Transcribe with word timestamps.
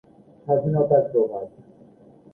স্বাধীনতার 0.47 1.03
প্রভাত। 1.11 1.47